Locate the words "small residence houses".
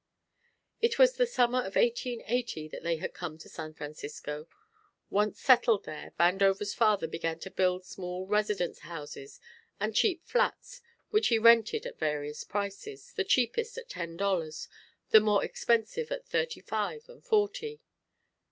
7.85-9.39